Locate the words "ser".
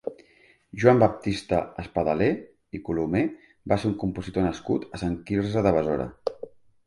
3.83-3.87